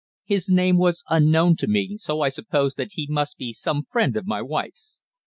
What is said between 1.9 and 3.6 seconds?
so I supposed that he must be